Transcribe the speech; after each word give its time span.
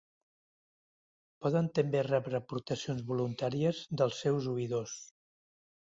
Poden 1.45 1.69
també 1.79 2.01
rebre 2.09 2.39
aportacions 2.39 3.03
voluntàries 3.11 3.83
dels 4.01 4.23
seus 4.25 4.49
oïdors. 4.55 5.01